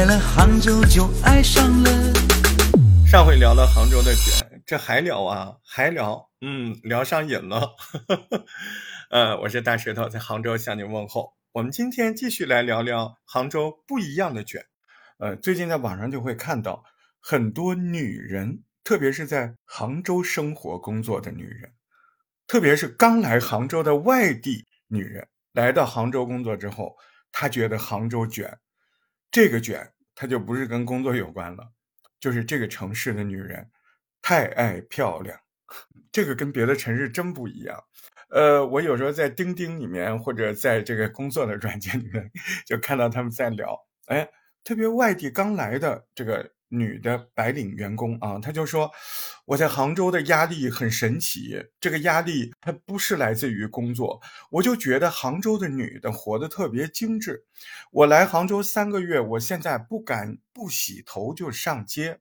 [0.00, 1.90] 来了杭州就爱上了。
[3.06, 5.58] 上回聊了杭州的卷，这还聊啊？
[5.62, 6.30] 还聊？
[6.40, 7.76] 嗯，聊上瘾了。
[9.12, 11.34] 呃，我是大石头，在杭州向你问候。
[11.52, 14.64] 我们今天继续来聊聊杭州不一样的卷。
[15.18, 16.82] 呃，最近在网上就会看到
[17.20, 21.74] 很多女人，特别是在杭州生活工作的女人，
[22.46, 26.96] 特别是刚来杭州的外地女人，来到杭州工作之后，
[27.30, 28.58] 她觉得杭州卷，
[29.30, 31.66] 这个卷，它就不是跟工作有关了，
[32.20, 33.66] 就是这个城市的女人
[34.20, 35.40] 太爱漂亮，
[36.12, 37.82] 这个跟别的城市真不一样。
[38.28, 42.30] 呃，我有时候在钉钉里面或者在这个工作的软件里面，
[42.66, 43.74] 就看到他们在聊，
[44.08, 44.28] 哎。
[44.70, 48.88] 特别外地刚来的这个女的白领员工啊，她就说
[49.44, 57.44] ：“我在杭州的压力很神奇，这个压力它不是来自于工作，我就觉得杭州的女的活得特别精致。
[57.90, 62.20] 我来杭州三个月，我现在不敢不洗头就上街。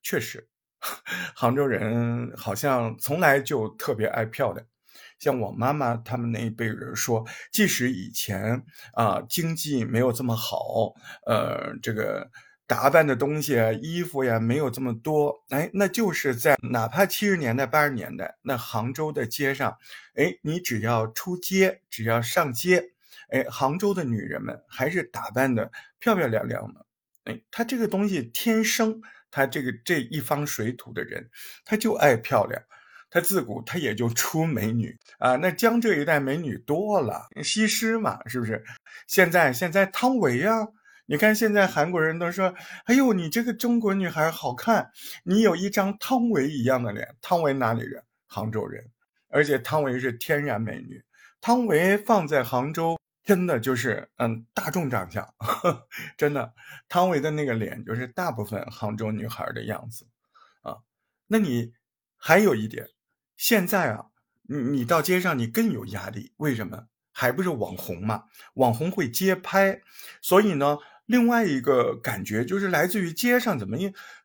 [0.00, 0.46] 确实，
[1.34, 4.64] 杭州人好像从来就特别爱漂亮。”
[5.24, 10.94] 像我妈妈他们那一辈人说，即使以前啊经济没有这么好，
[11.24, 12.30] 呃，这个
[12.66, 19.78] 打扮的东西啊、衣服呀没有这么多，哎，那就是在哪怕七十年代、八十年代，那杭州的街上，
[20.14, 22.90] 哎，你只要出街，只要上街，
[23.30, 26.84] 哎，杭州的女人们还是打扮的漂漂亮亮的，
[27.24, 31.30] 哎，她这个东西天生，她这个这一方水土的人，
[31.64, 32.62] 她就爱漂亮。
[33.14, 38.64] 他自古他也就出美女啊，那江浙一带美女多了，西施嘛，是不是？
[39.06, 40.66] 现在现在汤唯啊，
[41.06, 42.52] 你看现在韩国人都说，
[42.86, 44.90] 哎呦，你这个中国女孩好看，
[45.22, 47.14] 你有一张汤唯一样的脸。
[47.22, 48.02] 汤唯哪里人？
[48.26, 48.84] 杭州人，
[49.28, 51.00] 而且汤唯是天然美女。
[51.40, 55.86] 汤唯放在杭州，真的就是嗯大众长相，呵
[56.18, 56.52] 真的，
[56.88, 60.04] 汤唯的那个脸就是大部分杭州女孩的样子
[60.62, 60.78] 啊。
[61.28, 61.72] 那你
[62.16, 62.88] 还有一点。
[63.36, 64.06] 现在啊，
[64.42, 66.86] 你你到街上你更有压力，为什么？
[67.12, 68.24] 还不是网红嘛？
[68.54, 69.80] 网红会街拍，
[70.20, 73.76] 所以呢，另外一个感觉就是来自于街上怎么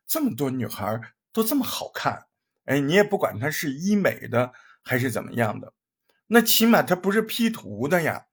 [0.06, 1.00] 这么多女孩
[1.32, 2.26] 都这么好看？
[2.64, 5.72] 哎，你也不管她是医美的还是怎么样的，
[6.26, 8.26] 那起码她不是 P 图的呀。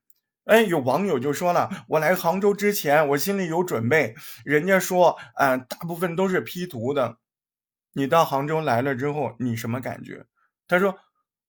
[0.45, 7.17] 哎，有网友就说了，我来杭州之前我心里有准备，人家说啊，大部分都是 P 图的。
[7.93, 10.25] 你到杭州来了之后，你什么感觉？
[10.67, 10.97] 他说：“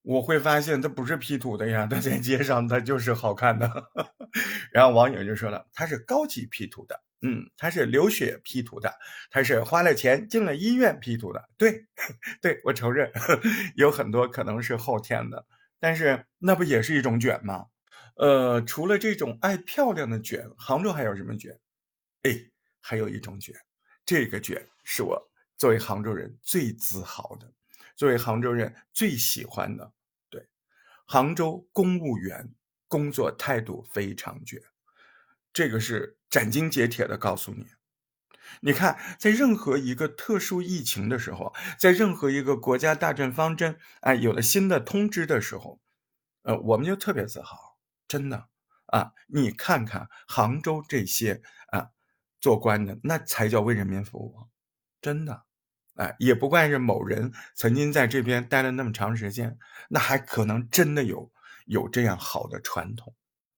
[0.02, 3.70] 我会发现他不是 P 图的呀，他在街上他就是好看的。
[4.72, 8.92] ”然后网友就说了：“他是高级 P 图的，嗯，他是流血 P 图的，
[9.30, 11.86] 他是花了钱进了医院 P 图的。”对，
[12.40, 13.10] 对我承认
[13.76, 15.44] 有很多可能是后天的，
[15.80, 17.66] 但是那不也是一种卷吗？
[18.16, 21.58] 呃，除了这种爱漂亮的卷，杭州还有什么卷？
[22.22, 22.32] 哎，
[22.80, 23.54] 还有一种卷，
[24.04, 27.52] 这个卷是我作为杭州人最自豪的。
[27.98, 29.92] 作为杭州人最喜欢的，
[30.30, 30.48] 对，
[31.04, 32.54] 杭州公务员
[32.86, 34.62] 工作态度非常绝，
[35.52, 37.66] 这个是斩钉截铁的告诉你。
[38.60, 45.80] 你看，在任何一个特殊疫情的时候，在任何一个国家大政方针啊有了新的通知的时候，
[46.42, 47.76] 呃，我们就特别自豪，
[48.06, 48.48] 真的
[48.86, 51.42] 啊，你看看杭州这些
[51.72, 51.90] 啊
[52.40, 54.48] 做官的，那才叫为人民服务，
[55.02, 55.47] 真的。
[55.98, 61.30] 哎，也不怪是某人曾经在这边待了那么长时间，那还可能真的有
[61.66, 63.14] 有这样好的传统。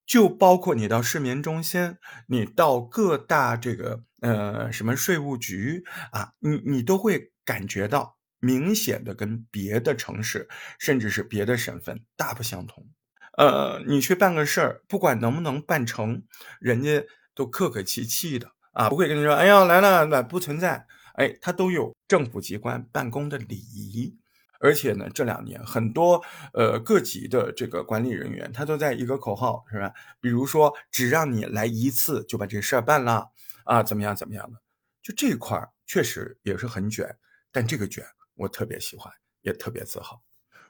[0.06, 1.96] 就包括你到市民中心，
[2.26, 12.88] 你到各大这个呃什么税务局啊，你你都会感觉到明显的跟别的城市甚至是别的省份大不相同。
[13.36, 16.22] 呃，你去办个事儿，不管能不能办成，
[16.58, 20.86] 人家都客客气气的啊，不会跟你说，哎呀来了，那不存在。
[21.20, 24.16] 哎，他都有政府机关办公的礼仪，
[24.58, 29.92] 而且呢，这两年很多呃各级的这个管理人员，他都在一个口号是吧？
[30.18, 33.32] 比如说，只让你来一次就把这事儿办了
[33.64, 34.58] 啊，怎么样怎么样的？
[35.02, 37.14] 就这块儿确实也是很卷，
[37.52, 38.02] 但这个卷
[38.36, 39.12] 我特别喜欢，
[39.42, 40.22] 也特别自豪。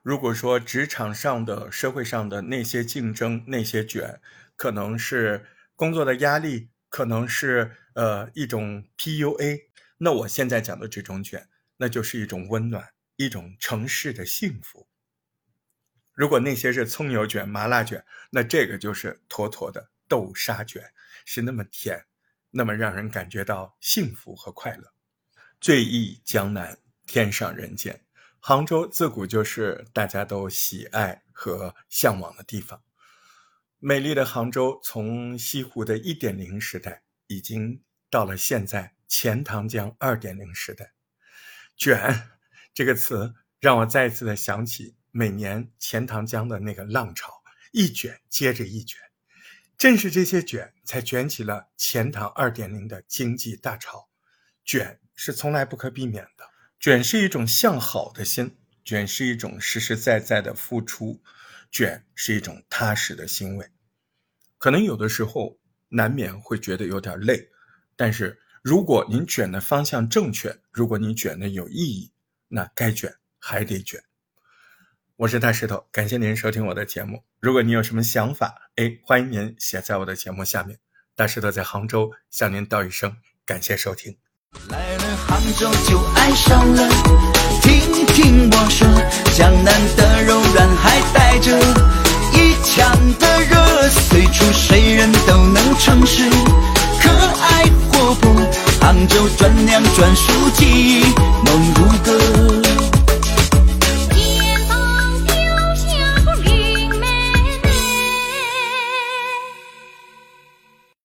[0.02, 4.20] 如果说职场上的、社会上的那些竞争、那些卷，
[4.56, 5.46] 可能是
[5.76, 9.69] 工作的压力，可能是呃一种 PUA。
[10.02, 14.88] 那我现在讲的这种卷，那就是一种温暖，一种城市的幸福。
[16.14, 20.90] 如果那些是葱油卷、麻辣卷，那这个就是妥妥的豆沙卷，
[21.26, 22.06] 是那么甜，
[22.50, 24.90] 那么让人感觉到幸福和快乐。
[25.60, 28.02] 醉忆江南，天上人间。
[28.38, 32.82] 杭州自古就是大家都喜爱和向往的地方。
[33.78, 40.94] 美丽的杭州，从西湖的一点零时代已经到了现在钱塘江二点零时代。
[41.76, 42.30] 卷
[42.72, 47.42] 这个词让我再一次的想起每年钱塘江的那个浪潮，
[47.72, 49.00] 一卷接着一卷。
[49.76, 54.08] 正是这些卷，才卷起了钱塘二点零的经济大潮。
[54.64, 56.44] 卷是从来不可避免的，
[56.78, 61.20] 卷是一种向好的心，卷是一种实实在在的付出，
[61.72, 63.68] 卷是一种踏实的欣慰。
[64.58, 65.58] 可能有的时候
[65.88, 67.48] 难免会觉得有点累，
[67.96, 72.12] 但是如果您卷的方向正确，如果您卷的有意义，
[72.48, 73.98] 那该卷还得卷。
[75.16, 77.24] 我是大石头，感谢您收听我的节目。
[77.38, 80.78] 如果您有什么想法，哎，欢迎您写在我的节目下面。
[81.16, 83.16] 大石头在杭州向您道一声
[83.46, 84.18] 感谢收听。
[84.68, 86.88] 来了杭州就爱上了，
[99.40, 101.00] 转粮转书记，
[101.46, 101.79] 梦。